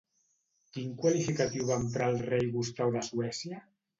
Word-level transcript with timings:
Quin 0.77 0.95
qualificatiu 1.01 1.67
va 1.67 1.77
emprar 1.83 2.09
el 2.13 2.17
rei 2.31 2.49
Gustau 2.57 2.97
de 2.99 3.07
Suècia? 3.11 3.63